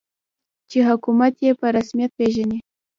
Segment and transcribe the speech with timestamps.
[0.69, 2.59] چې حکومت یې په رسمیت پېژني.